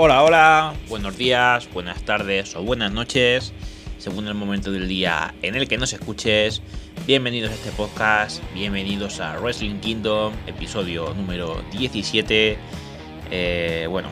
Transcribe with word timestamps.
Hola, 0.00 0.22
hola, 0.22 0.74
buenos 0.88 1.18
días, 1.18 1.68
buenas 1.72 2.00
tardes 2.02 2.54
o 2.54 2.62
buenas 2.62 2.92
noches, 2.92 3.52
según 3.98 4.28
el 4.28 4.34
momento 4.34 4.70
del 4.70 4.86
día 4.86 5.34
en 5.42 5.56
el 5.56 5.66
que 5.66 5.76
nos 5.76 5.92
escuches. 5.92 6.62
Bienvenidos 7.04 7.50
a 7.50 7.54
este 7.54 7.72
podcast, 7.72 8.40
bienvenidos 8.54 9.18
a 9.18 9.40
Wrestling 9.40 9.80
Kingdom, 9.80 10.34
episodio 10.46 11.12
número 11.14 11.60
17. 11.72 12.56
Eh, 13.32 13.86
bueno, 13.90 14.10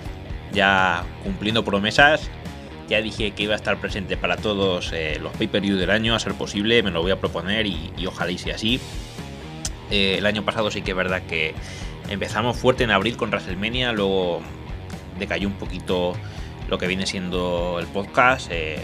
ya 0.52 1.04
cumpliendo 1.22 1.64
promesas, 1.64 2.32
ya 2.88 3.00
dije 3.00 3.30
que 3.30 3.44
iba 3.44 3.52
a 3.52 3.56
estar 3.56 3.78
presente 3.78 4.16
para 4.16 4.36
todos 4.36 4.90
eh, 4.92 5.20
los 5.22 5.36
pay-per-view 5.36 5.76
del 5.76 5.90
año, 5.90 6.16
a 6.16 6.18
ser 6.18 6.34
posible, 6.34 6.82
me 6.82 6.90
lo 6.90 7.00
voy 7.00 7.12
a 7.12 7.20
proponer 7.20 7.64
y, 7.64 7.92
ojalá 8.08 8.32
y 8.32 8.38
sea 8.38 8.56
así. 8.56 8.80
Eh, 9.92 10.16
el 10.18 10.26
año 10.26 10.44
pasado 10.44 10.68
sí 10.72 10.82
que 10.82 10.90
es 10.90 10.96
verdad 10.96 11.22
que 11.28 11.54
empezamos 12.08 12.56
fuerte 12.56 12.82
en 12.82 12.90
abril 12.90 13.16
con 13.16 13.30
WrestleMania, 13.30 13.92
luego 13.92 14.42
decayó 15.18 15.48
un 15.48 15.54
poquito 15.54 16.14
lo 16.68 16.78
que 16.78 16.86
viene 16.86 17.06
siendo 17.06 17.78
el 17.80 17.86
podcast. 17.86 18.48
Eh, 18.50 18.78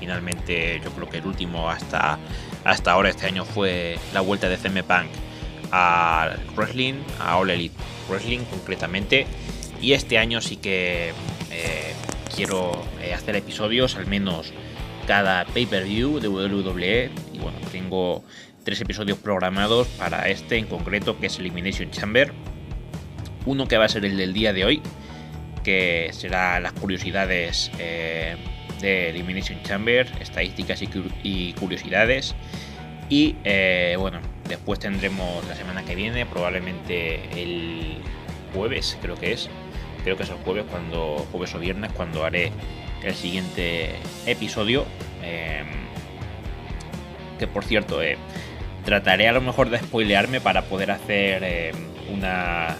finalmente 0.00 0.80
yo 0.84 0.90
creo 0.90 1.08
que 1.08 1.18
el 1.18 1.26
último 1.26 1.70
hasta, 1.70 2.18
hasta 2.64 2.92
ahora 2.92 3.10
este 3.10 3.26
año 3.26 3.44
fue 3.44 3.98
la 4.12 4.20
vuelta 4.20 4.48
de 4.48 4.56
CM 4.56 4.82
Punk 4.82 5.10
a 5.72 6.36
Wrestling, 6.54 7.02
a 7.18 7.38
All 7.38 7.50
Elite 7.50 7.74
Wrestling 8.08 8.40
concretamente. 8.50 9.26
Y 9.80 9.94
este 9.94 10.18
año 10.18 10.40
sí 10.40 10.56
que 10.56 11.12
eh, 11.50 11.92
quiero 12.34 12.72
eh, 13.02 13.14
hacer 13.14 13.34
episodios, 13.36 13.96
al 13.96 14.06
menos 14.06 14.52
cada 15.06 15.44
pay-per-view 15.46 16.20
de 16.20 16.28
WWE. 16.28 17.10
Y 17.32 17.38
bueno, 17.38 17.58
tengo 17.72 18.22
tres 18.64 18.80
episodios 18.80 19.18
programados 19.18 19.88
para 19.98 20.28
este 20.28 20.56
en 20.56 20.66
concreto, 20.66 21.18
que 21.18 21.26
es 21.26 21.38
Elimination 21.38 21.90
Chamber. 21.90 22.32
Uno 23.44 23.66
que 23.66 23.76
va 23.76 23.86
a 23.86 23.88
ser 23.88 24.04
el 24.04 24.16
del 24.16 24.32
día 24.32 24.52
de 24.52 24.64
hoy, 24.64 24.82
que 25.62 26.10
será 26.12 26.60
las 26.60 26.72
curiosidades 26.72 27.70
eh, 27.78 28.36
de 28.80 29.10
Elimination 29.10 29.62
Chamber, 29.62 30.10
estadísticas 30.20 30.82
y, 31.22 31.52
curiosidades. 31.54 32.34
Y 33.08 33.36
eh, 33.44 33.96
bueno, 33.98 34.20
después 34.48 34.78
tendremos 34.78 35.46
la 35.46 35.54
semana 35.54 35.84
que 35.84 35.94
viene, 35.94 36.26
probablemente 36.26 37.20
el 37.40 37.98
jueves, 38.54 38.98
creo 39.00 39.16
que 39.16 39.32
es. 39.32 39.48
Creo 40.04 40.16
que 40.16 40.24
es 40.24 40.30
el 40.30 40.36
jueves, 40.36 40.64
cuando 40.68 41.26
jueves 41.30 41.54
o 41.54 41.58
viernes, 41.58 41.92
cuando 41.92 42.24
haré 42.24 42.52
el 43.02 43.14
siguiente 43.14 43.90
episodio. 44.26 44.84
Em, 45.22 45.66
que 47.38 47.46
por 47.46 47.64
cierto, 47.64 48.02
eh, 48.02 48.16
trataré 48.84 49.28
a 49.28 49.32
lo 49.32 49.40
mejor 49.40 49.70
de 49.70 49.78
spoilearme 49.78 50.40
para 50.40 50.62
poder 50.62 50.90
hacer 50.90 51.44
em, 51.44 51.76
una 52.12 52.76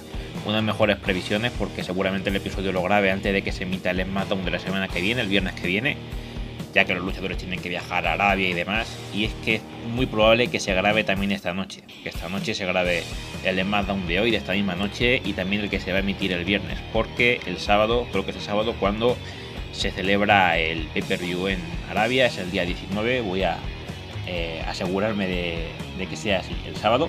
unas 0.47 0.63
mejores 0.63 0.97
previsiones 0.97 1.53
porque 1.59 1.85
seguramente 1.85 2.31
el 2.31 2.37
episodio 2.37 2.73
lo 2.73 2.83
grabe 2.83 3.11
antes 3.11 3.33
de 3.33 3.43
que 3.43 3.53
se 3.53 3.65
emita 3.65 3.91
el 3.91 4.03
SmackDown 4.05 4.45
de 4.45 4.51
la 4.51 4.59
semana 4.59 4.89
que 4.89 5.01
viene, 5.01 5.23
el 5.23 5.29
viernes 5.29 5.55
que 5.55 5.67
viene, 5.67 5.97
ya 6.75 6.85
que 6.85 6.95
los 6.95 7.05
luchadores 7.05 7.39
tienen 7.39 7.61
que 7.61 7.69
viajar 7.69 8.07
a 8.07 8.13
Arabia 8.13 8.49
y 8.49 8.55
demás. 8.55 8.97
Y 9.15 9.25
es 9.25 9.33
que 9.45 9.57
es 9.57 9.63
muy 9.95 10.07
probable 10.07 10.49
que 10.49 10.61
se 10.61 10.75
grabe 10.75 11.05
también 11.05 11.33
esta 11.33 11.53
noche, 11.53 11.83
que 12.03 12.09
esta 12.09 12.29
noche 12.29 12.55
se 12.55 12.67
grabe 12.67 13.03
el 13.45 13.61
SmackDown 13.61 14.07
de 14.07 14.21
hoy, 14.21 14.31
de 14.31 14.39
esta 14.39 14.53
misma 14.53 14.75
noche, 14.75 15.21
y 15.25 15.33
también 15.35 15.63
el 15.63 15.71
que 15.71 15.81
se 15.81 15.93
va 15.93 15.99
a 15.99 16.01
emitir 16.01 16.33
el 16.33 16.45
viernes, 16.45 16.79
porque 16.93 17.41
el 17.47 17.59
sábado, 17.59 18.07
creo 18.11 18.25
que 18.25 18.31
es 18.31 18.37
el 18.39 18.43
sábado 18.43 18.75
cuando 18.79 19.17
se 19.73 19.91
celebra 19.91 20.59
el 20.59 20.87
pay-per-view 20.89 21.49
en 21.49 21.61
Arabia, 21.91 22.27
es 22.27 22.39
el 22.39 22.51
día 22.51 22.65
19, 22.65 23.21
voy 23.23 23.43
a 23.43 23.59
eh, 24.27 24.63
asegurarme 24.67 25.27
de, 25.27 25.67
de 25.99 26.07
que 26.07 26.17
sea 26.17 26.41
así. 26.41 26.55
El 26.67 26.77
sábado 26.77 27.09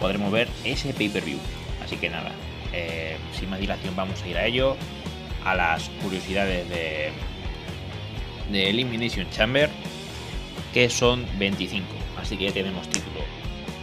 podremos 0.00 0.32
ver 0.32 0.48
ese 0.64 0.92
pay-per-view. 0.94 1.38
Así 1.84 1.96
que 1.96 2.08
nada, 2.08 2.32
eh, 2.72 3.16
sin 3.38 3.50
más 3.50 3.60
dilación 3.60 3.94
vamos 3.96 4.22
a 4.22 4.28
ir 4.28 4.36
a 4.36 4.46
ello, 4.46 4.76
a 5.44 5.54
las 5.54 5.88
curiosidades 6.02 6.68
de, 6.68 7.10
de 8.50 8.70
Elimination 8.70 9.28
Chamber, 9.30 9.70
que 10.72 10.88
son 10.90 11.24
25. 11.38 11.86
Así 12.20 12.36
que 12.36 12.44
ya 12.44 12.52
tenemos 12.52 12.88
título 12.88 13.20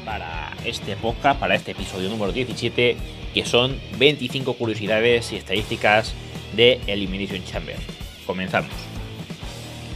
para 0.06 0.54
este 0.64 0.96
podcast, 0.96 1.40
para 1.40 1.56
este 1.56 1.72
episodio 1.72 2.10
número 2.10 2.32
17, 2.32 2.98
que 3.34 3.46
son 3.46 3.80
25 3.98 4.54
curiosidades 4.54 5.32
y 5.32 5.38
estadísticas 5.38 6.14
de 6.56 6.80
Elimination 6.88 7.44
Chamber. 7.44 7.76
Comenzamos. 8.26 8.72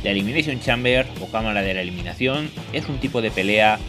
La 0.04 0.12
Elimination 0.12 0.60
Chamber 0.60 1.08
o 1.22 1.28
cámara 1.28 1.62
de 1.62 1.74
la 1.74 1.82
eliminación 1.82 2.50
es 2.74 2.90
un 2.90 2.98
tipo 2.98 3.22
de 3.22 3.30
pelea 3.30 3.80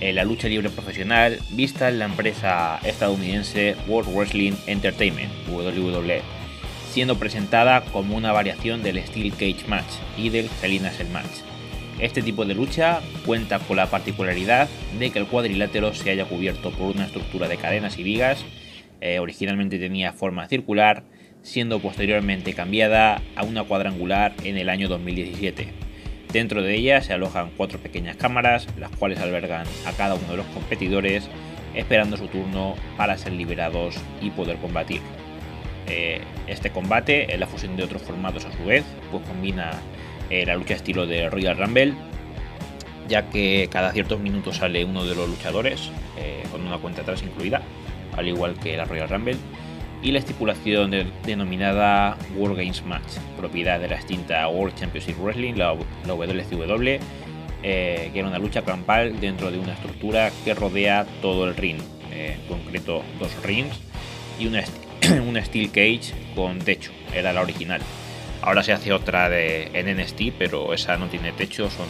en 0.00 0.14
la 0.14 0.24
lucha 0.24 0.48
libre 0.48 0.70
profesional 0.70 1.38
vista 1.50 1.88
en 1.88 1.98
la 1.98 2.04
empresa 2.04 2.78
estadounidense 2.84 3.76
World 3.88 4.14
Wrestling 4.14 4.52
Entertainment, 4.66 5.30
WWE, 5.48 6.22
siendo 6.90 7.18
presentada 7.18 7.84
como 7.84 8.16
una 8.16 8.32
variación 8.32 8.82
del 8.82 9.04
Steel 9.04 9.32
Cage 9.32 9.66
Match 9.66 9.90
y 10.16 10.28
del 10.30 10.48
Hell 10.62 10.72
in 10.72 10.82
Match. 11.12 11.42
Este 11.98 12.22
tipo 12.22 12.44
de 12.44 12.54
lucha 12.54 13.00
cuenta 13.26 13.58
con 13.58 13.76
la 13.76 13.90
particularidad 13.90 14.68
de 14.98 15.10
que 15.10 15.18
el 15.18 15.26
cuadrilátero 15.26 15.92
se 15.94 16.10
haya 16.10 16.26
cubierto 16.26 16.70
por 16.70 16.94
una 16.94 17.06
estructura 17.06 17.48
de 17.48 17.56
cadenas 17.56 17.98
y 17.98 18.04
vigas, 18.04 18.44
eh, 19.00 19.18
originalmente 19.18 19.78
tenía 19.78 20.12
forma 20.12 20.46
circular, 20.46 21.02
siendo 21.42 21.80
posteriormente 21.80 22.54
cambiada 22.54 23.20
a 23.34 23.42
una 23.42 23.64
cuadrangular 23.64 24.34
en 24.44 24.58
el 24.58 24.68
año 24.68 24.88
2017 24.88 25.87
Dentro 26.32 26.62
de 26.62 26.74
ella 26.74 27.00
se 27.00 27.14
alojan 27.14 27.50
cuatro 27.56 27.78
pequeñas 27.78 28.16
cámaras, 28.16 28.66
las 28.76 28.90
cuales 28.90 29.18
albergan 29.18 29.66
a 29.86 29.92
cada 29.92 30.14
uno 30.14 30.28
de 30.28 30.36
los 30.36 30.46
competidores, 30.46 31.28
esperando 31.74 32.16
su 32.16 32.28
turno 32.28 32.74
para 32.96 33.16
ser 33.16 33.32
liberados 33.32 33.96
y 34.20 34.30
poder 34.30 34.56
combatir. 34.58 35.00
Eh, 35.86 36.20
este 36.46 36.70
combate, 36.70 37.32
en 37.32 37.40
la 37.40 37.46
fusión 37.46 37.76
de 37.76 37.84
otros 37.84 38.02
formatos 38.02 38.44
a 38.44 38.52
su 38.52 38.64
vez, 38.64 38.84
pues 39.10 39.26
combina 39.26 39.70
eh, 40.28 40.44
la 40.44 40.54
lucha 40.54 40.74
estilo 40.74 41.06
de 41.06 41.30
Royal 41.30 41.56
Rumble, 41.56 41.94
ya 43.08 43.30
que 43.30 43.68
cada 43.72 43.92
ciertos 43.92 44.20
minutos 44.20 44.56
sale 44.56 44.84
uno 44.84 45.04
de 45.04 45.14
los 45.14 45.30
luchadores, 45.30 45.90
eh, 46.18 46.42
con 46.52 46.66
una 46.66 46.76
cuenta 46.76 47.00
atrás 47.00 47.22
incluida, 47.22 47.62
al 48.14 48.28
igual 48.28 48.54
que 48.58 48.76
la 48.76 48.84
Royal 48.84 49.08
Rumble, 49.08 49.36
y 50.02 50.12
la 50.12 50.20
estipulación 50.20 50.92
denominada 51.24 52.16
World 52.36 52.58
Games 52.58 52.84
Match, 52.84 53.18
propiedad 53.36 53.80
de 53.80 53.88
la 53.88 53.96
extinta 53.96 54.46
World 54.48 54.74
Championship 54.76 55.16
Wrestling, 55.20 55.54
la, 55.54 55.72
WCW, 56.06 56.98
eh, 57.62 58.10
que 58.12 58.18
era 58.18 58.28
una 58.28 58.38
lucha 58.38 58.62
campal 58.62 59.18
dentro 59.20 59.50
de 59.50 59.58
una 59.58 59.72
estructura 59.72 60.30
que 60.44 60.54
rodea 60.54 61.04
todo 61.20 61.48
el 61.48 61.56
ring, 61.56 61.78
eh, 62.12 62.36
en 62.40 62.48
concreto 62.48 63.02
dos 63.18 63.30
rings 63.42 63.76
y 64.38 64.46
una, 64.46 64.62
una 65.28 65.44
steel 65.44 65.70
cage 65.70 66.14
con 66.34 66.58
techo, 66.60 66.92
era 67.12 67.32
la 67.32 67.42
original. 67.42 67.80
Ahora 68.40 68.62
se 68.62 68.72
hace 68.72 68.92
otra 68.92 69.28
de, 69.28 69.70
en 69.74 70.00
NST, 70.00 70.32
pero 70.38 70.72
esa 70.72 70.96
no 70.96 71.08
tiene 71.08 71.32
techo, 71.32 71.68
son 71.70 71.86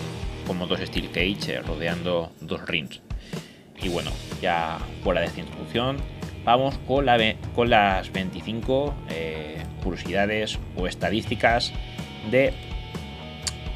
como 0.47 0.67
dos 0.67 0.81
steel 0.81 1.11
cage 1.11 1.57
eh, 1.57 1.61
rodeando 1.61 2.33
dos 2.41 2.67
rings. 2.67 3.03
Y 3.83 3.91
bueno, 3.91 4.11
ya 4.41 4.79
fuera 5.05 5.21
de 5.21 5.27
esta 5.27 5.41
introducción, 5.41 5.99
vamos 6.49 6.79
con, 6.87 7.05
las 7.05 8.11
25 8.11 8.95
eh, 9.11 9.63
curiosidades 9.85 10.59
o 10.77 10.87
estadísticas 10.87 11.75
de, 12.31 12.55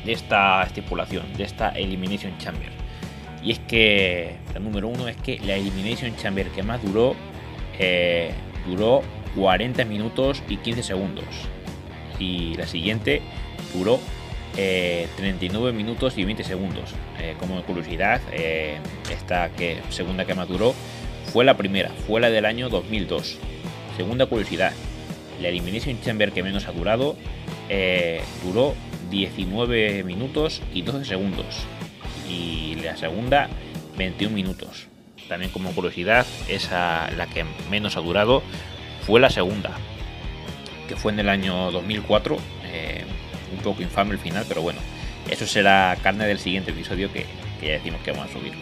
esta 0.07 0.63
estipulación, 0.63 1.35
de 1.35 1.45
esta 1.45 1.69
Elimination 1.69 2.39
Chamber. 2.39 2.71
Y 3.43 3.53
es 3.53 3.59
que 3.59 4.37
el 4.55 4.65
número 4.65 4.89
uno 4.89 5.07
es 5.07 5.19
que 5.19 5.39
la 5.41 5.57
Elimination 5.57 6.17
Chamber 6.17 6.49
que 6.49 6.63
más 6.63 6.83
duró 6.83 7.15
eh, 7.79 8.33
duró 8.67 9.03
40 9.37 9.85
minutos 9.85 10.43
y 10.49 10.57
15 10.57 10.83
segundos. 10.83 11.27
Y 12.19 12.55
la 12.55 12.67
siguiente 12.67 13.21
duró 13.75 14.01
39 14.55 15.69
eh, 15.69 15.73
minutos 15.75 16.17
y 16.17 16.25
20 16.25 16.43
segundos. 16.43 16.95
como 17.39 17.63
curiosidad, 17.65 18.23
esta 19.11 19.51
que 19.51 19.83
segunda 19.91 20.25
que 20.25 20.35
más 20.35 20.49
duró 20.49 20.75
fue 21.27 21.45
la 21.45 21.57
primera, 21.57 21.91
fue 22.07 22.21
la 22.21 22.31
del 22.31 22.45
año 22.45 22.69
2002. 22.69 23.39
Segunda 23.97 24.27
curiosidad, 24.27 24.73
la 25.41 25.49
Elimination 25.49 26.01
Chamber 26.01 26.33
que 26.33 26.43
menos 26.43 26.67
ha 26.67 26.73
durado 26.73 27.17
eh, 27.69 28.23
duró 28.45 28.75
19 29.11 30.05
minutos 30.05 30.63
y 30.75 30.83
12 30.83 31.05
segundos. 31.05 31.47
Y 32.29 32.77
la 32.83 32.97
segunda, 32.97 33.49
21 33.97 34.35
minutos. 34.35 34.89
También 35.29 35.51
como 35.51 35.73
curiosidad, 35.73 36.27
esa 36.49 37.11
la 37.13 37.27
que 37.27 37.45
menos 37.71 37.97
ha 37.97 38.01
durado 38.01 38.43
fue 39.07 39.21
la 39.21 39.31
segunda, 39.31 39.71
que 40.89 40.97
fue 40.97 41.13
en 41.13 41.21
el 41.21 41.29
año 41.29 41.71
2004. 41.71 42.37
Eh, 42.67 43.05
un 43.53 43.59
poco 43.59 43.83
infame 43.83 44.13
el 44.13 44.19
final, 44.19 44.45
pero 44.49 44.63
bueno, 44.63 44.81
eso 45.31 45.47
será 45.47 45.97
carne 46.03 46.27
del 46.27 46.39
siguiente 46.39 46.71
episodio 46.71 47.13
que, 47.13 47.27
que 47.61 47.67
ya 47.67 47.73
decimos 47.75 48.01
que 48.03 48.13
vamos 48.13 48.31
a 48.31 48.33
subir. 48.33 48.53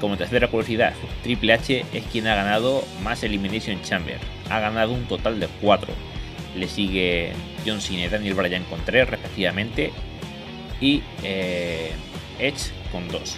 Como 0.00 0.16
tercera 0.16 0.48
curiosidad, 0.48 0.94
Triple 1.22 1.54
H 1.54 1.84
es 1.92 2.04
quien 2.04 2.26
ha 2.28 2.34
ganado 2.36 2.84
más 3.02 3.22
Elimination 3.22 3.82
Chamber. 3.82 4.18
Ha 4.48 4.60
ganado 4.60 4.92
un 4.92 5.04
total 5.06 5.40
de 5.40 5.48
4. 5.60 5.92
Le 6.56 6.68
sigue 6.68 7.32
John 7.66 7.80
Cena 7.80 8.04
y 8.04 8.08
Daniel 8.08 8.34
Bryan 8.34 8.64
con 8.64 8.84
3 8.84 9.10
respectivamente. 9.10 9.92
Y 10.80 11.02
eh, 11.24 11.90
Edge 12.38 12.70
con 12.92 13.08
2. 13.08 13.36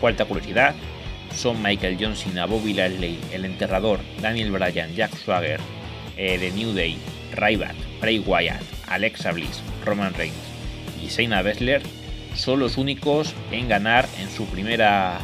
Cuarta 0.00 0.24
curiosidad, 0.24 0.74
son 1.34 1.62
Michael 1.62 1.96
John 2.00 2.16
Cena, 2.16 2.46
Bobby 2.46 2.72
Lashley, 2.74 3.18
El 3.32 3.44
Enterrador, 3.44 4.00
Daniel 4.20 4.50
Bryan, 4.50 4.94
Jack 4.96 5.14
Swagger, 5.16 5.60
eh, 6.16 6.38
de 6.38 6.50
New 6.50 6.72
Day 6.72 6.98
Ryback, 7.32 7.76
Bray 8.00 8.18
Wyatt, 8.18 8.62
Alexa 8.88 9.32
Bliss, 9.32 9.62
Roman 9.84 10.12
Reigns 10.14 10.34
y 11.02 11.08
Shayna 11.08 11.42
Baszler 11.42 11.82
son 12.34 12.60
los 12.60 12.76
únicos 12.76 13.34
en 13.50 13.68
ganar 13.68 14.08
en 14.18 14.30
su 14.30 14.46
primera, 14.46 15.20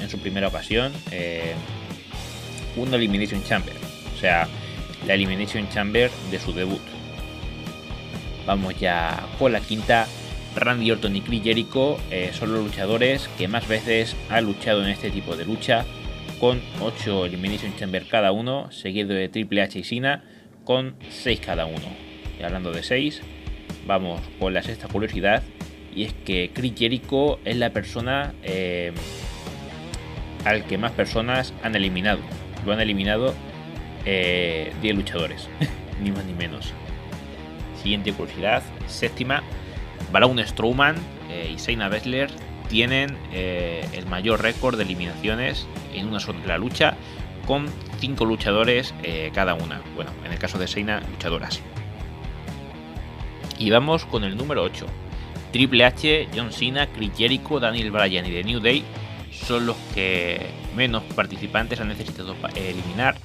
en 0.00 0.08
su 0.08 0.18
primera 0.18 0.48
ocasión 0.48 0.92
eh, 1.10 1.54
un 2.76 2.92
Elimination 2.92 3.42
Chamber. 3.44 3.74
O 4.14 4.18
sea, 4.18 4.48
la 5.06 5.14
Elimination 5.14 5.68
Chamber 5.68 6.10
de 6.30 6.38
su 6.38 6.52
debut. 6.52 6.80
Vamos 8.46 8.78
ya 8.78 9.26
con 9.38 9.52
la 9.52 9.60
quinta. 9.60 10.06
Randy 10.56 10.90
Orton 10.90 11.14
y 11.14 11.20
Chris 11.20 11.44
Jericho 11.44 11.96
eh, 12.10 12.32
son 12.32 12.52
los 12.52 12.64
luchadores 12.64 13.28
que 13.38 13.46
más 13.46 13.68
veces 13.68 14.16
han 14.28 14.46
luchado 14.46 14.82
en 14.82 14.90
este 14.90 15.12
tipo 15.12 15.36
de 15.36 15.44
lucha, 15.44 15.84
con 16.40 16.60
8 16.80 17.26
Elimination 17.26 17.76
Chamber 17.76 18.04
cada 18.08 18.32
uno, 18.32 18.72
seguido 18.72 19.10
de 19.10 19.28
Triple 19.28 19.62
H 19.62 19.78
y 19.78 19.84
Cena 19.84 20.24
con 20.64 20.96
6 21.08 21.40
cada 21.40 21.66
uno. 21.66 21.86
Y 22.38 22.42
hablando 22.42 22.72
de 22.72 22.82
6, 22.82 23.20
vamos 23.86 24.20
con 24.40 24.52
la 24.52 24.62
sexta 24.62 24.88
curiosidad, 24.88 25.42
y 25.94 26.04
es 26.04 26.12
que 26.24 26.50
Chris 26.52 26.74
Jericho 26.76 27.40
es 27.44 27.56
la 27.56 27.70
persona 27.70 28.34
eh, 28.42 28.92
al 30.44 30.64
que 30.64 30.78
más 30.78 30.92
personas 30.92 31.52
han 31.62 31.74
eliminado. 31.74 32.20
Lo 32.64 32.72
han 32.72 32.80
eliminado 32.80 33.34
10 34.04 34.06
eh, 34.06 34.92
luchadores, 34.94 35.48
ni 36.02 36.10
más 36.10 36.24
ni 36.24 36.32
menos. 36.32 36.72
Siguiente 37.82 38.12
curiosidad, 38.12 38.62
séptima, 38.86 39.42
Braun 40.12 40.38
Strowman 40.46 40.96
eh, 41.30 41.52
y 41.54 41.56
Shayna 41.56 41.88
Baszler 41.88 42.30
tienen 42.68 43.16
el 43.32 44.06
mayor 44.06 44.42
récord 44.42 44.76
de 44.76 44.84
eliminaciones 44.84 45.66
en 45.92 46.06
una 46.06 46.20
sola 46.20 46.56
lucha, 46.56 46.94
con 47.44 47.66
5 47.98 48.24
luchadores 48.24 48.94
cada 49.34 49.54
una. 49.54 49.82
Bueno, 49.96 50.12
en 50.24 50.30
el 50.30 50.38
caso 50.38 50.56
de 50.56 50.66
Shayna, 50.68 51.00
luchadoras. 51.00 51.60
Y 53.58 53.70
vamos 53.70 54.04
con 54.04 54.22
el 54.22 54.36
número 54.36 54.62
8. 54.62 54.86
Triple 55.52 55.84
H, 55.84 56.28
John 56.34 56.52
Cena, 56.52 56.86
Chris 56.88 57.10
Jericho, 57.16 57.60
Daniel 57.60 57.90
Bryan 57.90 58.26
y 58.26 58.30
The 58.30 58.44
New 58.44 58.60
Day 58.60 58.84
son 59.32 59.66
los 59.66 59.76
que 59.94 60.50
menos 60.76 61.02
participantes 61.14 61.80
han 61.80 61.88
necesitado 61.88 62.36
eliminar 62.54 63.16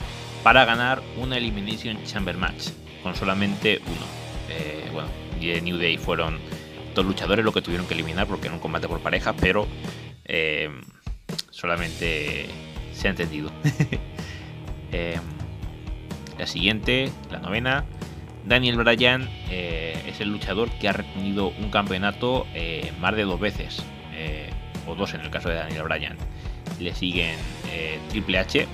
para 0.43 0.65
ganar 0.65 1.01
una 1.17 1.37
Elimination 1.37 2.03
Chamber 2.03 2.37
Match, 2.37 2.69
con 3.03 3.15
solamente 3.15 3.81
uno. 3.85 4.05
Eh, 4.49 4.89
bueno, 4.93 5.09
y 5.39 5.53
The 5.53 5.61
New 5.61 5.77
Day 5.77 5.97
fueron 5.97 6.39
dos 6.93 7.05
luchadores 7.05 7.43
los 7.43 7.53
que 7.53 7.61
tuvieron 7.61 7.87
que 7.87 7.93
eliminar 7.93 8.27
porque 8.27 8.47
era 8.47 8.55
un 8.55 8.61
combate 8.61 8.87
por 8.87 8.99
pareja, 9.01 9.33
pero 9.33 9.67
eh, 10.23 10.69
solamente 11.51 12.47
se 12.93 13.07
ha 13.07 13.11
entendido. 13.11 13.51
Eh, 14.91 15.19
la 16.37 16.47
siguiente, 16.47 17.11
la 17.29 17.39
novena, 17.39 17.83
Daniel 18.45 18.77
Bryan 18.77 19.27
eh, 19.49 19.97
es 20.05 20.21
el 20.21 20.29
luchador 20.29 20.69
que 20.69 20.87
ha 20.87 20.93
retenido 20.93 21.47
un 21.47 21.71
campeonato 21.71 22.45
eh, 22.53 22.91
más 22.99 23.15
de 23.15 23.23
dos 23.23 23.39
veces, 23.39 23.83
eh, 24.13 24.49
o 24.85 24.93
dos 24.93 25.15
en 25.15 25.21
el 25.21 25.31
caso 25.31 25.49
de 25.49 25.55
Daniel 25.55 25.83
Bryan. 25.83 26.17
Le 26.79 26.93
siguen 26.93 27.35
Triple 28.09 28.37
H, 28.37 28.67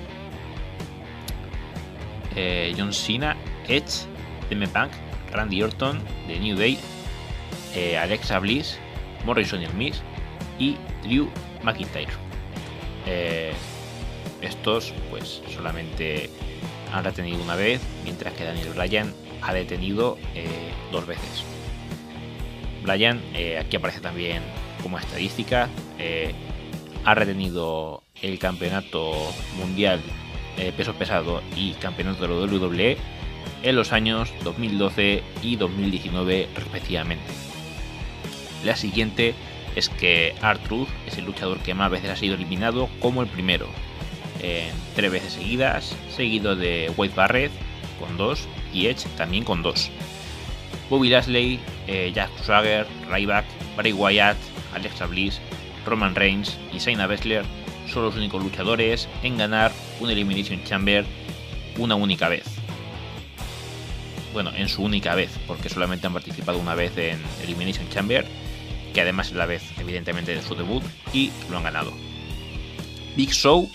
John 2.77 2.94
Cena, 2.94 3.38
Edge, 3.68 4.06
CM 4.50 4.68
Punk, 4.68 4.91
Randy 5.31 5.62
Orton, 5.62 6.00
The 6.27 6.39
New 6.39 6.57
Day, 6.57 6.79
Alexa 8.01 8.39
Bliss, 8.39 8.79
Morrison 9.25 9.62
y 9.62 9.65
el 9.65 9.73
Miz 9.75 10.01
y 10.57 10.77
Drew 11.03 11.29
McIntyre. 11.63 12.12
estos 14.41 14.94
pues 15.12 15.41
solamente 15.53 16.29
han 16.91 17.03
retenido 17.03 17.41
una 17.44 17.56
vez, 17.56 17.81
mientras 18.03 18.33
que 18.33 18.44
Daniel 18.44 18.69
Bryan 18.75 19.13
ha 19.41 19.53
detenido 19.53 20.17
eh, 20.35 20.71
dos 20.91 21.05
veces. 21.05 21.43
Bryan, 22.83 23.21
eh, 23.33 23.57
aquí 23.59 23.77
aparece 23.77 23.99
también 23.99 24.41
como 24.81 24.97
estadística, 24.97 25.69
eh, 25.99 26.33
ha 27.03 27.15
retenido 27.15 28.03
el 28.21 28.39
campeonato 28.39 29.13
mundial 29.57 30.01
peso 30.77 30.93
pesado 30.93 31.41
y 31.55 31.71
campeonato 31.73 32.27
de 32.27 32.27
la 32.27 32.35
WWE 32.35 32.97
en 33.63 33.75
los 33.75 33.93
años 33.93 34.31
2012 34.43 35.23
y 35.41 35.55
2019 35.55 36.49
respectivamente. 36.53 37.25
La 38.63 38.75
siguiente 38.75 39.33
es 39.75 39.89
que 39.89 40.35
Artruth 40.41 40.89
es 41.07 41.17
el 41.17 41.25
luchador 41.25 41.57
que 41.59 41.73
más 41.73 41.89
veces 41.89 42.11
ha 42.11 42.15
sido 42.15 42.35
eliminado 42.35 42.89
como 42.99 43.23
el 43.23 43.27
primero, 43.27 43.69
tres 44.95 45.11
veces 45.11 45.33
seguidas, 45.33 45.95
seguido 46.15 46.55
de 46.55 46.91
Wade 46.95 47.13
Barrett 47.15 47.51
con 47.99 48.17
dos 48.17 48.47
y 48.73 48.88
Edge 48.88 49.07
también 49.18 49.44
con 49.44 49.62
dos. 49.62 49.89
Bobby 50.89 51.09
Lashley, 51.09 51.59
eh, 51.88 52.12
Jack 52.13 52.31
Swagger, 52.44 52.85
Ryback, 53.09 53.45
Bray 53.77 53.94
Wyatt, 53.94 54.38
Alexa 54.73 55.06
Bliss, 55.06 55.39
Roman 55.85 56.15
Reigns 56.15 56.57
y 56.73 56.79
Shayna 56.79 57.07
Baszler 57.07 57.45
son 57.91 58.03
los 58.03 58.15
únicos 58.15 58.44
luchadores 58.44 59.07
en 59.23 59.38
ganar 59.38 59.71
un 60.00 60.09
Elimination 60.09 60.63
Chamber 60.63 61.06
una 61.77 61.95
única 61.95 62.29
vez. 62.29 62.44
Bueno, 64.33 64.51
en 64.56 64.69
su 64.69 64.83
única 64.83 65.13
vez, 65.13 65.31
porque 65.45 65.69
solamente 65.69 66.07
han 66.07 66.13
participado 66.13 66.57
una 66.57 66.75
vez 66.75 66.97
en 66.97 67.21
Elimination 67.44 67.89
Chamber, 67.89 68.25
que 68.94 69.01
además 69.01 69.27
es 69.27 69.33
la 69.33 69.45
vez 69.45 69.63
evidentemente 69.77 70.33
de 70.33 70.41
su 70.41 70.56
debut, 70.56 70.83
y 71.13 71.31
lo 71.50 71.57
han 71.57 71.63
ganado. 71.63 71.91
Big 73.15 73.31
Show 73.31 73.69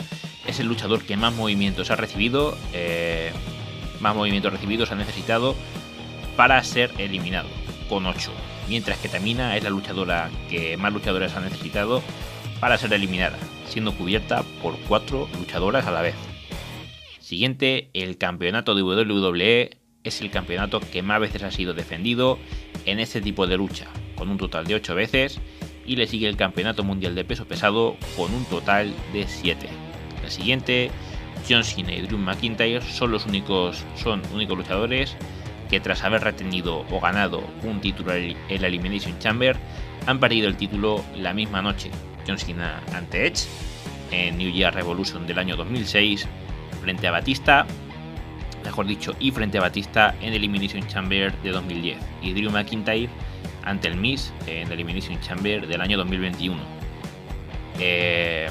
es 0.47 0.61
el 0.61 0.67
luchador 0.67 1.03
que 1.03 1.17
más 1.17 1.35
movimientos 1.35 1.91
ha 1.91 1.97
recibido, 1.97 2.57
eh, 2.73 3.33
más 4.01 4.15
movimientos 4.15 4.53
recibidos 4.53 4.93
ha 4.93 4.95
necesitado 4.95 5.55
para 6.37 6.63
ser 6.63 6.93
eliminado, 6.99 7.49
con 7.89 8.07
8. 8.07 8.31
Mientras 8.69 8.99
que 8.99 9.09
Tamina 9.09 9.57
es 9.57 9.63
la 9.63 9.71
luchadora 9.71 10.31
que 10.51 10.77
más 10.77 10.93
luchadores 10.93 11.35
ha 11.35 11.41
necesitado 11.41 12.03
para 12.61 12.79
ser 12.79 12.93
eliminada, 12.93 13.39
siendo 13.69 13.93
cubierta 13.93 14.43
por 14.63 14.77
4 14.89 15.29
luchadoras 15.39 15.87
a 15.87 15.93
la 15.93 16.03
vez. 16.03 16.15
Siguiente, 17.21 17.91
el 17.93 18.19
campeonato 18.19 18.75
de 18.75 18.83
WWE 18.83 19.79
es 20.05 20.21
el 20.21 20.31
campeonato 20.31 20.81
que 20.81 21.03
más 21.03 21.21
veces 21.21 21.43
ha 21.43 21.51
sido 21.51 21.75
defendido 21.75 22.39
en 22.85 23.01
este 23.01 23.21
tipo 23.21 23.47
de 23.47 23.57
lucha, 23.57 23.87
con 24.15 24.29
un 24.29 24.39
total 24.39 24.67
de 24.67 24.77
8 24.77 24.95
veces, 24.95 25.41
y 25.85 25.97
le 25.97 26.07
sigue 26.07 26.29
el 26.29 26.37
campeonato 26.37 26.85
mundial 26.85 27.15
de 27.15 27.25
peso 27.25 27.47
pesado 27.47 27.97
con 28.17 28.33
un 28.33 28.45
total 28.45 28.93
de 29.13 29.27
7. 29.27 29.69
La 30.23 30.31
siguiente, 30.31 30.91
John 31.49 31.65
Cena 31.65 31.93
y 31.93 32.03
Drew 32.03 32.19
McIntyre 32.19 32.81
son 32.83 33.11
los 33.11 33.27
únicos, 33.27 33.85
son 33.97 34.23
únicos 34.33 34.57
luchadores 34.57 35.17
que 35.71 35.81
tras 35.81 36.05
haber 36.05 36.23
retenido 36.23 36.85
o 36.91 37.01
ganado 37.01 37.43
un 37.63 37.81
título 37.81 38.13
en 38.15 38.63
la 38.63 38.69
Elimination 38.69 39.19
Chamber 39.19 39.57
han 40.07 40.21
perdido 40.21 40.49
el 40.49 40.57
título 40.57 41.05
la 41.17 41.33
misma 41.33 41.63
noche. 41.63 41.91
John 42.27 42.39
Cena 42.39 42.83
ante 42.93 43.27
Edge 43.27 43.47
en 44.11 44.39
New 44.39 44.51
Year 44.51 44.75
Revolution 44.75 45.27
del 45.27 45.39
año 45.39 45.57
2006 45.57 46.27
frente 46.81 47.09
a 47.09 47.11
Batista, 47.11 47.67
mejor 48.65 48.87
dicho, 48.87 49.15
y 49.19 49.31
frente 49.31 49.59
a 49.59 49.63
Batista 49.63 50.15
en 50.21 50.35
Elimination 50.35 50.87
Chamber 50.87 51.33
de 51.43 51.51
2010 51.51 51.99
y 52.23 52.33
Drew 52.33 52.51
McIntyre 52.51 53.09
ante 53.65 53.89
el 53.89 53.97
Miz 53.97 54.33
en 54.47 54.71
Elimination 54.71 55.21
Chamber 55.21 55.67
del 55.67 55.81
año 55.81 55.97
2021. 55.99 56.57
Eh, 57.79 58.49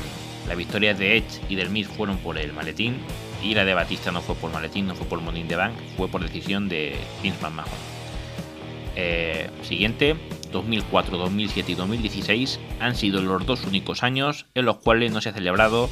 la 0.47 0.55
victoria 0.55 0.93
de 0.93 1.17
Edge 1.17 1.41
y 1.49 1.55
del 1.55 1.69
Miz 1.69 1.87
fueron 1.87 2.17
por 2.17 2.37
el 2.37 2.53
maletín 2.53 2.97
y 3.43 3.53
la 3.53 3.65
de 3.65 3.73
Batista 3.73 4.11
no 4.11 4.21
fue 4.21 4.35
por 4.35 4.51
maletín, 4.51 4.87
no 4.87 4.95
fue 4.95 5.07
por 5.07 5.21
Money 5.21 5.41
in 5.41 5.47
the 5.47 5.55
Bank, 5.55 5.73
fue 5.97 6.07
por 6.07 6.21
decisión 6.21 6.67
de 6.69 6.95
Vince 7.21 7.41
McMahon. 7.41 7.69
Eh, 8.95 9.49
siguiente, 9.61 10.15
2004, 10.51 11.17
2007 11.17 11.71
y 11.73 11.75
2016 11.75 12.59
han 12.79 12.95
sido 12.95 13.21
los 13.21 13.45
dos 13.45 13.65
únicos 13.65 14.03
años 14.03 14.45
en 14.55 14.65
los 14.65 14.77
cuales 14.77 15.11
no 15.11 15.19
se 15.21 15.29
ha 15.29 15.33
celebrado 15.33 15.89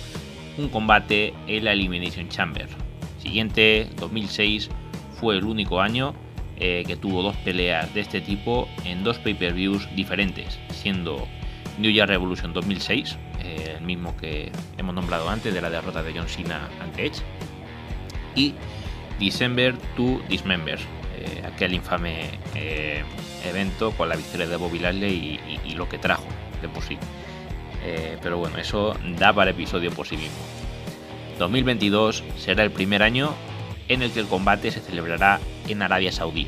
un 0.58 0.70
combate 0.70 1.34
en 1.48 1.66
la 1.66 1.74
Elimination 1.74 2.30
Chamber. 2.30 2.68
Siguiente, 3.22 3.90
2006 4.00 4.70
fue 5.20 5.38
el 5.38 5.44
único 5.44 5.82
año 5.82 6.16
eh, 6.58 6.84
que 6.88 6.96
tuvo 6.96 7.24
dos 7.24 7.36
peleas 7.38 7.94
de 7.94 8.02
este 8.02 8.22
tipo 8.22 8.68
en 8.86 9.04
dos 9.04 9.18
pay-per-views 9.20 9.88
diferentes, 9.96 10.60
siendo 10.70 11.28
New 11.78 11.92
Year 11.92 12.08
Revolution 12.08 12.54
2006, 12.54 13.18
eh, 13.44 13.76
el 13.78 13.84
mismo 13.84 14.16
que 14.18 14.52
hemos 14.78 14.94
nombrado 14.94 15.30
antes 15.30 15.54
de 15.54 15.62
la 15.62 15.70
derrota 15.70 16.04
de 16.04 16.14
John 16.14 16.28
Cena 16.28 16.70
ante 16.82 17.08
Edge, 17.08 17.22
y 18.36 18.54
December 19.20 19.76
to 19.96 20.22
Dismember, 20.30 20.80
eh, 21.18 21.44
aquel 21.46 21.74
infame 21.74 22.40
eh, 22.56 23.04
evento 23.46 23.92
con 23.92 24.10
la 24.10 24.16
victoria 24.16 24.48
de 24.48 24.56
Bobby 24.56 24.80
Lashley 24.80 25.40
y, 25.64 25.74
lo 25.74 25.90
que 25.90 25.98
trajo 25.98 26.26
de 26.62 26.70
por 26.70 26.84
sí. 26.84 26.98
pero 28.22 28.38
bueno, 28.38 28.58
eso 28.58 28.96
da 29.18 29.34
para 29.34 29.52
episodio 29.52 29.92
por 29.92 30.08
sí 30.08 30.16
mismo. 30.16 30.38
2022 31.40 32.24
será 32.38 32.64
el 32.64 32.72
primer 32.72 33.04
año 33.04 33.34
en 33.90 34.02
el 34.02 34.12
que 34.12 34.20
el 34.20 34.28
combate 34.28 34.72
se 34.72 34.80
celebrará 34.80 35.40
en 35.68 35.82
Arabia 35.82 36.12
Saudí. 36.12 36.48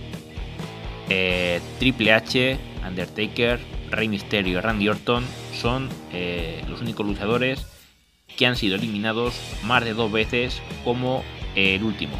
Triple 1.79 2.13
H, 2.13 2.57
Undertaker, 2.87 3.59
Rey 3.91 4.07
Mysterio 4.07 4.57
y 4.57 4.61
Randy 4.61 4.89
Orton 4.89 5.23
son 5.53 5.89
eh, 6.11 6.63
los 6.67 6.81
únicos 6.81 7.05
luchadores 7.05 7.65
que 8.37 8.45
han 8.45 8.55
sido 8.55 8.75
eliminados 8.75 9.35
más 9.63 9.83
de 9.83 9.93
dos 9.93 10.11
veces 10.11 10.61
como 10.83 11.23
el 11.55 11.83
último. 11.83 12.19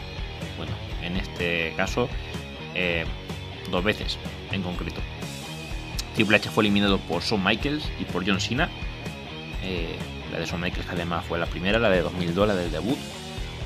Bueno, 0.57 0.71
en 1.01 1.17
este 1.17 1.73
caso 1.75 2.09
dos 3.71 3.83
veces 3.83 4.17
en 4.51 4.61
concreto. 4.61 5.01
Triple 6.15 6.37
H 6.37 6.49
fue 6.49 6.63
eliminado 6.63 6.97
por 6.99 7.21
Shawn 7.23 7.43
Michaels 7.43 7.89
y 7.99 8.05
por 8.05 8.25
John 8.25 8.39
Cena. 8.39 8.69
la 10.31 10.39
de 10.39 10.45
Shawn 10.45 10.61
Michaels 10.61 10.87
además 10.89 11.25
fue 11.25 11.39
la 11.39 11.45
primera, 11.45 11.79
la 11.79 11.89
de 11.89 12.01
2002, 12.01 12.47
la 12.47 12.55
del 12.55 12.71
debut. 12.71 12.97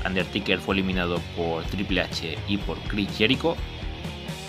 Undertaker 0.04 0.58
fue 0.58 0.74
eliminado 0.74 1.20
por 1.36 1.62
Triple 1.64 2.00
H 2.00 2.38
y 2.48 2.56
por 2.58 2.78
Chris 2.80 3.08
Jericho. 3.16 3.56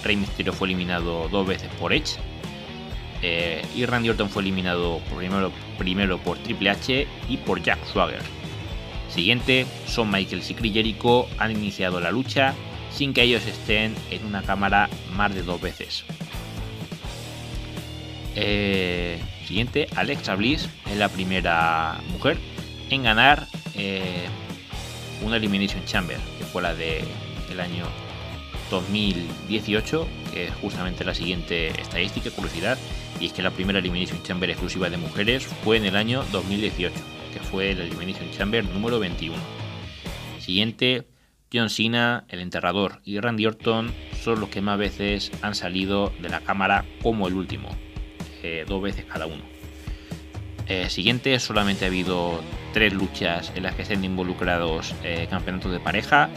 Rey 0.04 0.16
Mysterio 0.16 0.54
fue 0.54 0.68
eliminado 0.68 1.28
dos 1.30 1.46
veces 1.46 1.70
por 1.80 1.94
Edge. 1.94 2.18
Eh, 3.22 3.64
y 3.76 3.86
Randy 3.86 4.10
Orton 4.10 4.30
fue 4.30 4.42
eliminado 4.42 5.00
primero, 5.78 6.18
por 6.20 6.38
Triple 6.40 6.70
H 6.70 7.08
y 7.30 7.38
por 7.38 7.62
Jack 7.62 7.86
Swagger. 7.86 8.22
Siguiente, 9.10 9.66
Son 9.86 10.10
Michaels 10.10 10.50
y 10.50 10.54
Chris 10.54 10.74
Jericho 10.74 11.28
han 11.38 11.52
iniciado 11.52 12.00
la 12.00 12.12
lucha 12.12 12.54
sin 12.92 13.14
que 13.14 13.24
ellos 13.24 13.46
estén 13.46 13.96
en 14.10 14.26
una 14.26 14.42
cámara 14.42 14.90
más 15.14 15.34
de 15.34 15.44
dos 15.44 15.62
veces. 15.62 16.04
Eh, 18.36 19.20
siguiente, 19.46 19.88
Alexa 19.96 20.36
Bliss 20.36 20.70
es 20.90 20.98
la 20.98 21.10
primera 21.10 22.00
mujer 22.12 22.38
en 22.90 23.04
ganar 23.04 23.48
eh, 23.76 24.26
una 25.22 25.38
Elimination 25.38 25.84
Chamber, 25.86 26.18
que 26.38 26.46
fue 26.46 26.62
la 26.62 26.74
del 26.74 27.06
año 27.60 27.86
2018, 28.70 30.08
que 30.34 30.48
es 30.48 30.54
justamente 30.56 31.04
la 31.04 31.14
siguiente 31.14 31.68
estadística, 31.82 32.32
curiosidad, 32.32 32.78
y 33.20 33.28
es 33.28 33.34
que 33.34 33.42
la 33.42 33.52
primera 33.52 33.80
Elimination 33.80 34.22
Chamber 34.24 34.50
exclusiva 34.50 34.90
de 34.90 34.98
mujeres 34.98 35.46
fue 35.46 35.78
en 35.78 35.86
el 35.86 35.96
año 35.96 36.24
2018, 36.32 36.94
que 37.34 37.40
fue 37.40 37.74
la 37.74 37.84
Elimination 37.84 38.32
Chamber 38.32 38.64
número 38.66 39.00
21. 39.00 39.38
Siguiente, 40.40 41.08
John 41.54 41.70
Cena, 41.70 42.26
el 42.30 42.40
enterrador 42.40 43.02
y 43.04 43.20
Randy 43.20 43.46
Orton 43.46 43.94
son 44.22 44.40
los 44.40 44.50
que 44.50 44.62
más 44.62 44.78
veces 44.78 45.32
han 45.42 45.56
salido 45.56 46.14
de 46.22 46.30
la 46.30 46.40
cámara 46.42 46.86
como 47.04 47.28
el 47.28 47.34
último, 47.34 47.70
eh, 48.42 48.66
dos 48.68 48.82
veces 48.82 49.06
cada 49.06 49.26
uno. 49.26 49.44
Eh, 50.68 50.90
siguiente, 50.90 51.38
solamente 51.40 51.84
ha 51.84 51.90
habido 51.90 52.42
tres 52.74 52.94
luchas 52.94 53.52
en 53.56 53.64
las 53.64 53.76
que 53.76 53.82
estén 53.82 54.06
involucrados 54.06 54.96
eh, 55.04 55.28
campeonatos 55.30 55.72
de 55.72 55.82
pareja. 55.82 56.30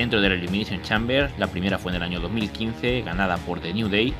Dentro 0.00 0.22
de 0.22 0.30
la 0.30 0.34
Elimination 0.34 0.80
Chamber, 0.80 1.30
la 1.36 1.46
primera 1.46 1.78
fue 1.78 1.92
en 1.92 1.96
el 1.96 2.02
año 2.02 2.20
2015, 2.20 3.02
ganada 3.02 3.36
por 3.36 3.60
The 3.60 3.74
New 3.74 3.90
Day. 3.90 4.14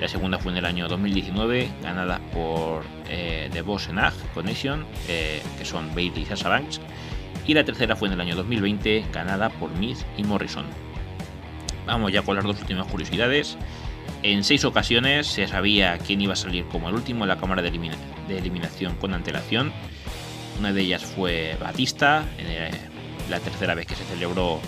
La 0.00 0.08
segunda 0.08 0.38
fue 0.38 0.50
en 0.50 0.56
el 0.56 0.64
año 0.64 0.88
2019, 0.88 1.68
ganada 1.82 2.20
por 2.32 2.84
eh, 3.10 3.50
The 3.52 3.60
Boss 3.60 3.90
and 3.90 4.00
Connection, 4.32 4.86
que 5.06 5.64
son 5.66 5.94
Bailey 5.94 6.22
y 6.22 6.24
Sasha 6.24 6.48
Banks. 6.48 6.80
Y 7.46 7.52
la 7.52 7.64
tercera 7.64 7.94
fue 7.96 8.08
en 8.08 8.14
el 8.14 8.22
año 8.22 8.34
2020, 8.34 9.04
ganada 9.12 9.50
por 9.50 9.70
Miz 9.72 10.06
y 10.16 10.24
Morrison. 10.24 10.64
Vamos 11.86 12.12
ya 12.12 12.22
con 12.22 12.36
las 12.36 12.44
dos 12.46 12.58
últimas 12.58 12.86
curiosidades. 12.86 13.58
En 14.22 14.42
seis 14.42 14.64
ocasiones 14.64 15.26
se 15.26 15.46
sabía 15.46 15.98
quién 15.98 16.22
iba 16.22 16.32
a 16.32 16.36
salir 16.36 16.64
como 16.64 16.88
el 16.88 16.94
último 16.94 17.24
en 17.24 17.28
la 17.28 17.36
cámara 17.36 17.60
de, 17.60 17.68
eliminación 18.30 18.96
con 18.96 19.12
antelación. 19.12 19.70
Una 20.58 20.72
de 20.72 20.80
ellas 20.80 21.04
fue 21.04 21.58
Batista, 21.60 22.24
en 22.38 23.30
la 23.30 23.38
tercera 23.38 23.74
vez 23.74 23.86
que 23.86 23.96
se 23.96 24.04
celebró 24.04 24.62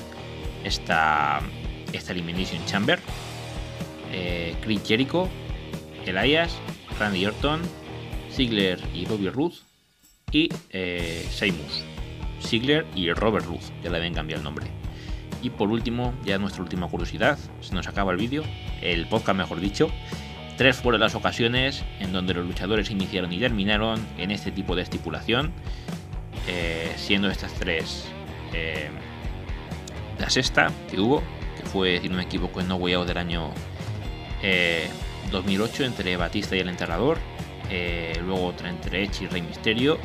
esta, 0.65 1.41
esta 1.93 2.13
Elimination 2.13 2.65
Chamber. 2.67 2.99
Eh, 4.13 4.57
Jericho, 4.85 5.29
Elias, 6.07 6.57
Randy 6.99 7.27
Orton, 7.27 7.61
Ziggler 8.33 8.81
y 8.95 9.05
Bobby 9.07 9.29
Ruth 9.29 9.55
y 10.33 10.49
eh, 10.71 11.27
Seymour. 11.31 11.67
Ziggler 12.43 12.87
y 12.95 13.13
Robert 13.13 13.47
Ruth, 13.47 13.71
ya 13.83 13.91
le 13.91 13.97
habían 13.99 14.15
cambiado 14.15 14.41
el 14.41 14.45
nombre. 14.45 14.67
Y 15.43 15.51
por 15.51 15.71
último, 15.71 16.15
ya 16.25 16.39
nuestra 16.39 16.63
última 16.63 16.89
curiosidad, 16.89 17.39
se 17.61 17.75
nos 17.75 17.87
acaba 17.87 18.13
el 18.13 18.19
vídeo, 18.19 18.43
el 18.81 19.07
podcast 19.09 19.39
mejor 19.39 19.61
dicho. 19.61 19.91
Tres 20.57 20.77
fueron 20.79 21.01
las 21.01 21.15
ocasiones 21.15 21.85
en 22.01 22.13
donde 22.13 22.35
los 22.35 22.45
luchadores 22.45 22.91
iniciaron 22.91 23.33
y 23.33 23.39
terminaron 23.39 24.05
en 24.19 24.33
este 24.33 24.51
tipo 24.51 24.75
de 24.75 24.83
estipulación, 24.83 25.53
eh, 26.49 26.93
siendo 26.97 27.31
estas 27.31 27.55
tres 27.55 28.09
eh, 28.53 28.89
la 30.19 30.31
sexta 30.31 30.73
que 30.91 31.01
hubo, 31.01 31.23
que 31.57 31.63
fue, 31.65 32.01
si 32.01 32.09
no 32.09 32.17
me 32.17 32.25
equivoco, 32.25 32.61
en 32.61 32.69
No 32.69 32.77
Way 32.77 32.95
Out 32.95 33.09
del 33.09 33.19
año 33.19 33.51
2008 35.31 35.83
eh, 35.83 35.87
entre 35.87 36.17
Batista 36.17 36.57
y 36.57 36.61
el 36.61 36.69
Enterrador, 36.69 37.19
luego 38.25 38.47
otra 38.47 38.71
entre 38.71 39.05
Edge 39.05 39.25
y 39.25 39.27
Rey 39.27 39.43
Misterio, 39.43 39.99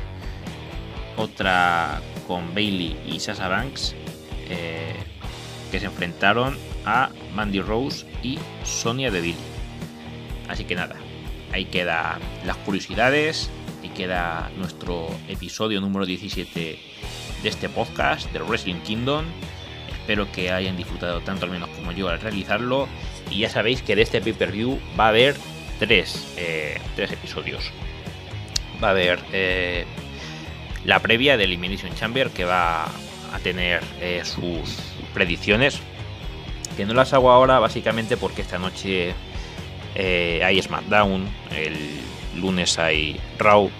otra 1.17 2.01
con 2.27 2.53
Bailey 2.53 2.97
y 3.07 3.19
Sasha 3.19 3.47
Banks, 3.47 3.95
que 5.71 5.79
se 5.79 5.85
enfrentaron 5.85 6.57
a 6.85 7.09
Mandy 7.33 7.61
Rose 7.61 8.05
y 8.21 8.37
Sonia 8.63 9.11
Deville. 9.11 9.39
Así 10.49 10.65
que 10.65 10.75
nada, 10.75 10.95
ahí 11.51 11.65
queda 11.65 12.19
las 12.45 12.57
curiosidades, 12.57 13.49
y 13.83 13.89
queda 13.89 14.49
nuestro 14.57 15.07
episodio 15.27 15.81
número 15.81 16.05
17 16.05 16.79
de 17.43 17.49
este 17.49 17.67
podcast 17.67 18.31
de 18.31 18.39
Wrestling 18.39 18.79
Kingdom. 18.81 19.25
Espero 20.03 20.29
que 20.29 20.51
hayan 20.51 20.75
disfrutado 20.75 21.21
tanto 21.21 21.45
al 21.45 21.51
menos 21.51 21.69
como 21.69 21.93
yo 21.93 22.09
al 22.09 22.19
realizarlo. 22.19 22.89
Y 23.31 23.39
ya 23.39 23.49
sabéis 23.49 23.81
que 23.81 23.95
de 23.95 24.01
este 24.01 24.19
pay-per-view 24.19 24.77
va 24.99 25.05
a 25.05 25.09
haber 25.09 25.33
tres, 25.79 26.33
eh, 26.35 26.77
episodios. 26.97 27.71
Va 28.83 28.89
a 28.89 28.91
haber 28.91 29.21
eh, 29.31 29.85
la 30.83 30.99
previa 30.99 31.37
de 31.37 31.45
Elimination 31.45 31.95
Chamber 31.95 32.31
que 32.31 32.43
va 32.43 32.83
a 32.83 33.39
tener 33.41 33.81
eh, 34.01 34.23
sus 34.25 34.77
predicciones, 35.13 35.79
que 36.75 36.85
no 36.85 36.93
las 36.93 37.13
hago 37.13 37.31
ahora 37.31 37.59
básicamente 37.59 38.17
porque 38.17 38.41
esta 38.41 38.59
noche 38.59 39.13
hay 39.95 40.61
SmackDown, 40.61 41.29
el 41.55 42.01
lunes 42.41 42.77
hay 42.77 43.21
Raw 43.37 43.71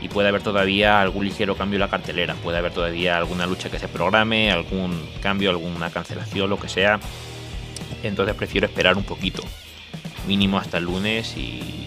y 0.00 0.08
puede 0.08 0.28
haber 0.28 0.42
todavía 0.42 1.00
algún 1.00 1.24
ligero 1.24 1.56
cambio 1.56 1.76
en 1.76 1.80
la 1.80 1.90
cartelera, 1.90 2.34
puede 2.34 2.58
haber 2.58 2.72
todavía 2.72 3.16
alguna 3.16 3.46
lucha 3.46 3.70
que 3.70 3.78
se 3.78 3.88
programe, 3.88 4.50
algún 4.50 5.00
cambio, 5.22 5.50
alguna 5.50 5.90
cancelación, 5.90 6.50
lo 6.50 6.58
que 6.58 6.68
sea. 6.68 7.00
Entonces 8.02 8.34
prefiero 8.34 8.66
esperar 8.66 8.96
un 8.96 9.04
poquito, 9.04 9.42
mínimo 10.26 10.58
hasta 10.58 10.78
el 10.78 10.84
lunes 10.84 11.36
y 11.36 11.86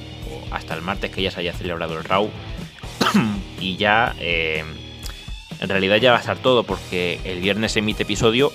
hasta 0.52 0.74
el 0.74 0.82
martes 0.82 1.12
que 1.12 1.22
ya 1.22 1.32
se 1.32 1.42
haya 1.42 1.54
celebrado 1.54 1.98
el 1.98 2.04
Raw 2.04 2.30
y 3.60 3.78
ya 3.78 4.16
eh, 4.20 4.64
en 5.60 5.70
realidad 5.70 5.98
ya 5.98 6.12
va 6.12 6.18
a 6.18 6.22
estar 6.22 6.38
todo 6.38 6.64
porque 6.64 7.20
el 7.24 7.40
viernes 7.40 7.74
se 7.74 7.80
emite 7.80 8.04
episodio 8.04 8.52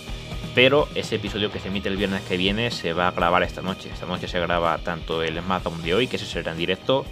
pero 0.54 0.88
ese 0.94 1.16
episodio 1.16 1.50
que 1.50 1.58
se 1.58 1.68
emite 1.68 1.88
el 1.88 1.96
viernes 1.96 2.22
que 2.22 2.36
viene 2.36 2.70
se 2.70 2.92
va 2.92 3.08
a 3.08 3.10
grabar 3.10 3.42
esta 3.42 3.60
noche. 3.60 3.90
Esta 3.92 4.06
noche 4.06 4.28
se 4.28 4.38
graba 4.38 4.78
tanto 4.78 5.22
el 5.22 5.40
SmackDown 5.40 5.82
de 5.82 5.94
hoy, 5.94 6.06
que 6.06 6.16
se 6.16 6.26
será 6.26 6.52
en 6.52 6.58
directo, 6.58 7.04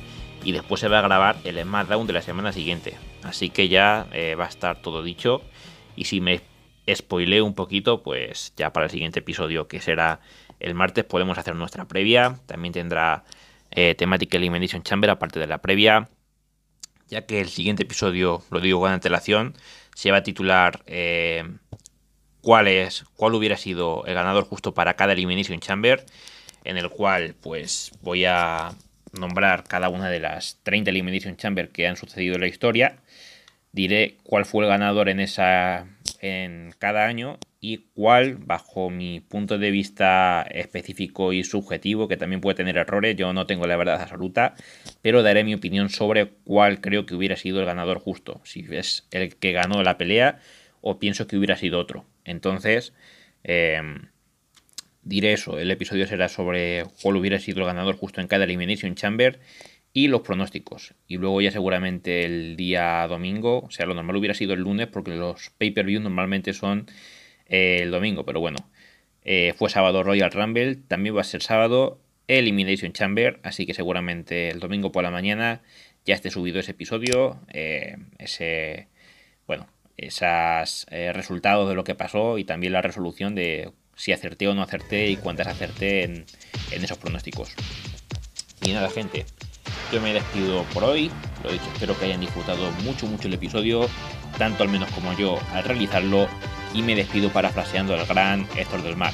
y 0.45 0.53
después 0.53 0.81
se 0.81 0.89
va 0.89 0.99
a 0.99 1.03
grabar 1.03 1.37
el 1.45 1.61
SmackDown 1.61 2.07
de 2.07 2.13
la 2.13 2.23
semana 2.23 2.53
siguiente. 2.53 2.97
Así 3.23 3.51
que 3.51 3.69
ya 3.69 4.07
eh, 4.13 4.35
va 4.35 4.47
a 4.47 4.49
estar 4.49 4.81
todo 4.83 5.03
dicho. 5.03 5.43
Y 5.97 6.05
si 6.05 6.21
me 6.21 6.41
spoileo 6.93 7.45
un 7.45 7.55
poquito, 7.55 8.03
pues 8.03 8.53
ya 8.57 8.73
para 8.73 8.87
el 8.87 8.91
siguiente 8.91 9.21
episodio, 9.21 9.69
que 9.69 9.81
será 9.81 10.21
el 10.61 10.75
martes, 10.75 11.05
podemos 11.05 11.39
hacer 11.39 11.55
nuestra 11.55 11.87
previa. 11.87 12.39
También 12.47 12.73
tendrá 12.73 13.25
eh, 13.71 13.95
temática 13.95 14.37
Elimination 14.37 14.83
Chamber, 14.83 15.11
aparte 15.11 15.39
de 15.39 15.47
la 15.47 15.59
previa. 15.59 16.09
Ya 17.09 17.27
que 17.27 17.41
el 17.41 17.49
siguiente 17.49 17.83
episodio, 17.83 18.43
lo 18.51 18.61
digo 18.61 18.81
con 18.81 18.91
antelación, 18.91 19.55
se 19.95 20.11
va 20.11 20.19
a 20.19 20.23
titular 20.23 20.83
eh, 20.87 21.45
cuál 22.41 22.69
cuál 23.17 23.35
hubiera 23.35 23.57
sido 23.57 24.05
el 24.07 24.15
ganador 24.15 24.45
justo 24.45 24.73
para 24.73 24.95
cada 24.95 25.13
Elimination 25.13 25.61
Chamber, 25.61 26.05
en 26.65 26.79
el 26.79 26.89
cual 26.89 27.35
pues 27.41 27.93
voy 28.01 28.25
a 28.25 28.73
nombrar 29.13 29.65
cada 29.65 29.89
una 29.89 30.11
de 30.11 30.21
las 30.21 30.59
30 30.63 30.91
Elimination 30.91 31.37
Chamber 31.37 31.71
que 31.71 31.87
han 31.87 31.97
sucedido 31.97 32.35
en 32.35 32.41
la 32.41 32.49
historia. 32.49 32.97
Diré 33.73 34.17
cuál 34.23 34.45
fue 34.45 34.65
el 34.65 34.71
ganador 34.71 35.09
en 35.09 35.21
esa 35.21 35.87
en 36.23 36.73
cada 36.79 37.07
año 37.07 37.39
y 37.61 37.79
cuál, 37.95 38.37
bajo 38.37 38.91
mi 38.91 39.21
punto 39.21 39.59
de 39.59 39.71
vista 39.71 40.47
específico 40.51 41.33
y 41.33 41.45
subjetivo, 41.45 42.09
que 42.09 42.17
también 42.17 42.41
puede 42.41 42.57
tener 42.57 42.77
errores, 42.77 43.17
yo 43.17 43.33
no 43.33 43.47
tengo 43.47 43.67
la 43.67 43.77
verdad 43.77 44.01
absoluta, 44.01 44.55
pero 45.03 45.23
daré 45.23 45.45
mi 45.45 45.55
opinión 45.55 45.91
sobre 45.91 46.29
cuál 46.45 46.81
creo 46.81 47.07
que 47.07 47.15
hubiera 47.15 47.37
sido 47.37 47.61
el 47.61 47.67
ganador 47.67 47.99
justo, 47.99 48.41
si 48.45 48.67
es 48.71 49.07
el 49.11 49.37
que 49.37 49.53
ganó 49.53 49.83
la 49.83 49.99
pelea 49.99 50.39
o 50.81 50.99
pienso 50.99 51.27
que 51.27 51.37
hubiera 51.37 51.57
sido 51.57 51.79
otro. 51.79 52.05
Entonces, 52.25 52.93
em, 53.43 54.09
diré 55.03 55.33
eso. 55.33 55.59
El 55.59 55.71
episodio 55.71 56.07
será 56.07 56.29
sobre 56.29 56.85
cuál 57.03 57.17
hubiera 57.17 57.39
sido 57.39 57.61
el 57.61 57.67
ganador 57.67 57.97
justo 57.97 58.21
en 58.21 58.29
cada 58.29 58.45
Elimination 58.45 58.95
Chamber 58.95 59.41
y 59.93 60.09
los 60.09 60.23
pronósticos. 60.23 60.95
Y 61.07 61.19
luego 61.19 61.41
ya 61.41 61.51
seguramente 61.51 62.25
el 62.25 62.57
día 62.57 63.07
domingo, 63.09 63.61
o 63.61 63.71
sea, 63.71 63.87
lo 63.87 63.95
normal 63.95 64.17
hubiera 64.17 64.35
sido 64.35 64.55
el 64.55 64.61
lunes 64.61 64.87
porque 64.89 65.13
los 65.13 65.51
pay-per-view 65.59 66.01
normalmente 66.01 66.53
son 66.53 66.87
eh, 67.49 67.81
el 67.83 67.91
domingo, 67.91 68.25
pero 68.25 68.41
bueno. 68.41 68.59
Eh, 69.25 69.55
fue 69.57 69.71
sábado 69.71 70.03
Royal 70.03 70.33
Rumble, 70.33 70.77
también 70.77 71.17
va 71.17 71.21
a 71.21 71.25
ser 71.25 71.43
sábado 71.43 72.01
Elimination 72.27 72.93
Chamber, 72.93 73.39
así 73.45 73.67
que 73.67 73.75
seguramente 73.75 74.49
el 74.49 74.59
domingo 74.59 74.91
por 74.91 75.05
la 75.05 75.13
mañana 75.13 75.63
ya 76.05 76.15
esté 76.15 76.31
subido 76.31 76.59
ese 76.59 76.73
episodio, 76.73 77.41
eh, 77.53 77.99
ese, 78.19 78.89
bueno, 79.47 79.69
esos 79.97 80.87
resultados 80.91 81.69
de 81.69 81.77
lo 81.77 81.85
que 81.85 81.95
pasó 81.95 82.39
y 82.39 82.45
también 82.45 82.73
la 82.73 82.83
resolución 82.83 83.37
de 83.37 83.71
si 83.97 84.13
acerté 84.13 84.49
o 84.49 84.55
no 84.55 84.63
acerté 84.63 85.09
y 85.11 85.17
cuántas 85.17 85.47
acerté 85.47 86.05
en, 86.05 86.25
esos 86.71 86.99
pronósticos. 86.99 87.51
Y 88.63 88.73
nada, 88.73 88.89
gente, 88.91 89.27
yo 89.93 90.01
me 90.01 90.13
despido 90.15 90.65
por 90.75 90.85
hoy. 90.85 91.11
Lo 91.45 91.53
dicho, 91.53 91.65
espero 91.73 91.99
que 91.99 92.07
hayan 92.07 92.21
disfrutado 92.21 92.71
mucho, 92.83 93.07
mucho 93.07 93.29
el 93.29 93.35
episodio, 93.35 93.89
tanto 94.39 94.63
al 94.63 94.69
menos 94.69 94.91
como 94.93 95.13
yo 95.17 95.39
al 95.53 95.65
realizarlo. 95.65 96.29
Y 96.75 96.83
me 96.83 96.95
despido 96.95 97.31
parafraseando 97.31 97.95
al 97.95 98.07
gran 98.07 98.49
Héctor 98.57 98.83
del 98.83 98.97
Mar. 98.97 99.13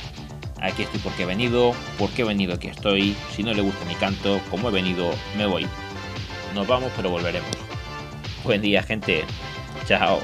Aquí 0.61 0.83
estoy 0.83 1.01
porque 1.01 1.23
he 1.23 1.27
venido, 1.27 1.75
porque 1.99 2.23
he 2.23 2.25
venido 2.25 2.55
aquí 2.55 2.69
estoy. 2.69 3.17
Si 3.35 3.43
no 3.43 3.53
le 3.55 3.63
gusta 3.63 3.85
mi 3.85 3.95
canto, 3.95 4.41
como 4.51 4.69
he 4.69 4.73
venido, 4.73 5.11
me 5.37 5.47
voy. 5.47 5.67
Nos 6.55 6.67
vamos, 6.67 6.91
pero 6.97 7.11
volveremos. 7.11 7.51
Buen 8.45 8.63
día, 8.63 8.83
gente. 8.83 9.25
Chao. 9.87 10.21